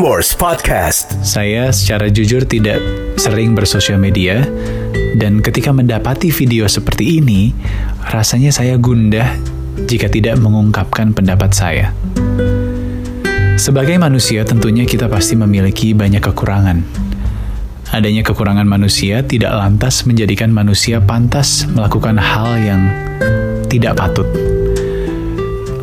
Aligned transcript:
Prambors 0.00 0.32
Podcast. 0.32 1.12
Saya 1.20 1.68
secara 1.76 2.08
jujur 2.08 2.48
tidak 2.48 2.80
sering 3.20 3.52
bersosial 3.52 4.00
media 4.00 4.48
dan 5.20 5.44
ketika 5.44 5.76
mendapati 5.76 6.32
video 6.32 6.64
seperti 6.64 7.20
ini, 7.20 7.52
rasanya 8.08 8.48
saya 8.48 8.80
gundah 8.80 9.28
jika 9.84 10.08
tidak 10.08 10.40
mengungkapkan 10.40 11.12
pendapat 11.12 11.52
saya. 11.52 11.92
Sebagai 13.60 14.00
manusia 14.00 14.40
tentunya 14.48 14.88
kita 14.88 15.04
pasti 15.04 15.36
memiliki 15.36 15.92
banyak 15.92 16.24
kekurangan. 16.32 16.80
Adanya 17.92 18.24
kekurangan 18.24 18.64
manusia 18.64 19.20
tidak 19.20 19.52
lantas 19.52 20.08
menjadikan 20.08 20.48
manusia 20.48 21.04
pantas 21.04 21.68
melakukan 21.68 22.16
hal 22.16 22.56
yang 22.56 22.88
tidak 23.68 24.00
patut. 24.00 24.59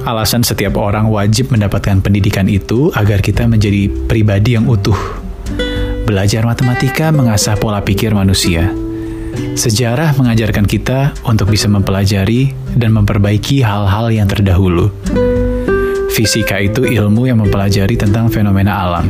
Alasan 0.00 0.40
setiap 0.40 0.80
orang 0.80 1.12
wajib 1.12 1.52
mendapatkan 1.52 2.00
pendidikan 2.00 2.48
itu 2.48 2.88
agar 2.96 3.20
kita 3.20 3.44
menjadi 3.44 3.92
pribadi 4.08 4.56
yang 4.56 4.64
utuh. 4.64 4.96
Belajar 6.08 6.48
matematika 6.48 7.12
mengasah 7.12 7.60
pola 7.60 7.84
pikir 7.84 8.16
manusia. 8.16 8.72
Sejarah 9.54 10.16
mengajarkan 10.16 10.64
kita 10.64 11.12
untuk 11.28 11.52
bisa 11.52 11.68
mempelajari 11.68 12.56
dan 12.72 12.96
memperbaiki 12.96 13.60
hal-hal 13.60 14.08
yang 14.08 14.24
terdahulu. 14.26 14.88
Fisika 16.10 16.58
itu 16.58 16.88
ilmu 16.88 17.28
yang 17.28 17.38
mempelajari 17.44 17.94
tentang 17.94 18.32
fenomena 18.32 18.80
alam. 18.80 19.06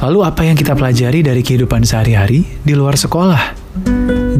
Lalu 0.00 0.18
apa 0.24 0.48
yang 0.48 0.56
kita 0.56 0.72
pelajari 0.72 1.20
dari 1.20 1.44
kehidupan 1.44 1.84
sehari-hari 1.84 2.48
di 2.64 2.72
luar 2.72 2.96
sekolah? 2.96 3.52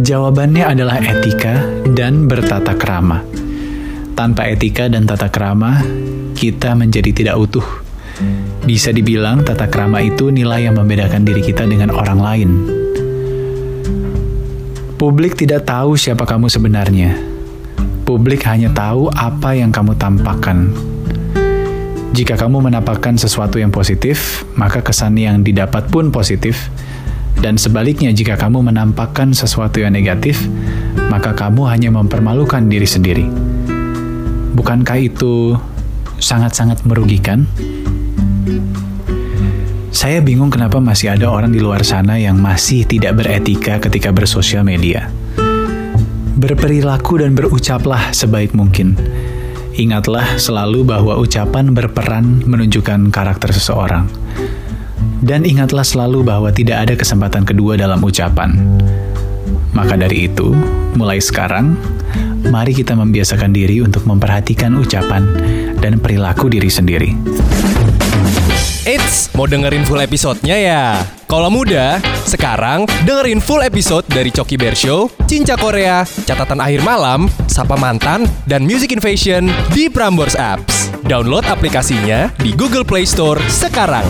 Jawabannya 0.01 0.65
adalah 0.65 0.97
etika 1.05 1.61
dan 1.93 2.25
bertata 2.25 2.73
krama. 2.73 3.50
Tanpa 4.21 4.53
etika 4.53 4.85
dan 4.85 5.09
tata 5.09 5.33
krama, 5.33 5.81
kita 6.37 6.77
menjadi 6.77 7.09
tidak 7.09 7.41
utuh. 7.41 7.65
Bisa 8.69 8.93
dibilang 8.93 9.41
tata 9.49 9.65
krama 9.73 10.05
itu 10.05 10.29
nilai 10.29 10.69
yang 10.69 10.77
membedakan 10.77 11.25
diri 11.25 11.41
kita 11.41 11.65
dengan 11.65 11.89
orang 11.89 12.21
lain. 12.21 12.51
Publik 15.01 15.41
tidak 15.41 15.65
tahu 15.65 15.97
siapa 15.97 16.29
kamu 16.29 16.53
sebenarnya. 16.53 17.17
Publik 18.05 18.45
hanya 18.45 18.69
tahu 18.77 19.09
apa 19.09 19.57
yang 19.57 19.73
kamu 19.73 19.97
tampakkan. 19.97 20.69
Jika 22.13 22.37
kamu 22.37 22.61
menampakkan 22.61 23.17
sesuatu 23.17 23.57
yang 23.57 23.73
positif, 23.73 24.45
maka 24.53 24.85
kesan 24.85 25.17
yang 25.17 25.41
didapat 25.41 25.89
pun 25.89 26.13
positif. 26.13 26.69
Dan 27.41 27.57
sebaliknya, 27.57 28.13
jika 28.13 28.37
kamu 28.37 28.69
menampakkan 28.69 29.33
sesuatu 29.33 29.81
yang 29.81 29.97
negatif, 29.97 30.45
maka 31.09 31.33
kamu 31.33 31.73
hanya 31.73 31.89
mempermalukan 31.89 32.69
diri 32.69 32.85
sendiri. 32.85 33.50
Bukankah 34.71 35.03
itu 35.03 35.59
sangat-sangat 36.23 36.87
merugikan? 36.87 37.43
Saya 39.91 40.23
bingung 40.23 40.47
kenapa 40.47 40.79
masih 40.79 41.11
ada 41.11 41.27
orang 41.27 41.51
di 41.51 41.59
luar 41.59 41.83
sana 41.83 42.23
yang 42.23 42.39
masih 42.39 42.87
tidak 42.87 43.19
beretika 43.19 43.83
ketika 43.83 44.15
bersosial 44.15 44.63
media. 44.63 45.11
Berperilaku 46.39 47.19
dan 47.19 47.35
berucaplah 47.35 48.15
sebaik 48.15 48.55
mungkin. 48.55 48.95
Ingatlah 49.75 50.39
selalu 50.39 50.87
bahwa 50.87 51.19
ucapan 51.19 51.75
berperan 51.75 52.47
menunjukkan 52.47 53.11
karakter 53.11 53.51
seseorang. 53.51 54.07
Dan 55.19 55.51
ingatlah 55.51 55.83
selalu 55.83 56.23
bahwa 56.23 56.55
tidak 56.55 56.87
ada 56.87 56.95
kesempatan 56.95 57.43
kedua 57.43 57.75
dalam 57.75 57.99
ucapan. 58.07 58.55
Maka 59.73 59.95
dari 59.95 60.27
itu, 60.27 60.53
mulai 60.99 61.23
sekarang, 61.23 61.79
mari 62.51 62.75
kita 62.75 62.97
membiasakan 62.99 63.55
diri 63.55 63.85
untuk 63.85 64.05
memperhatikan 64.09 64.75
ucapan 64.77 65.23
dan 65.79 66.03
perilaku 66.03 66.51
diri 66.51 66.69
sendiri. 66.69 67.11
Eits, 68.89 69.29
mau 69.37 69.45
dengerin 69.45 69.85
full 69.85 70.01
episodenya 70.01 70.57
ya? 70.57 70.85
Kalau 71.29 71.53
muda, 71.53 72.03
sekarang 72.25 72.89
dengerin 73.07 73.39
full 73.39 73.63
episode 73.63 74.03
dari 74.09 74.33
Coki 74.33 74.57
Bear 74.59 74.75
Show, 74.75 75.13
Cinca 75.29 75.55
Korea, 75.55 76.03
Catatan 76.03 76.59
Akhir 76.59 76.83
Malam, 76.83 77.29
Sapa 77.47 77.77
Mantan, 77.79 78.27
dan 78.49 78.65
Music 78.67 78.91
Invasion 78.91 79.47
di 79.71 79.87
Prambors 79.87 80.35
Apps. 80.35 80.91
Download 81.07 81.45
aplikasinya 81.47 82.33
di 82.41 82.57
Google 82.57 82.83
Play 82.83 83.07
Store 83.07 83.39
sekarang. 83.47 84.09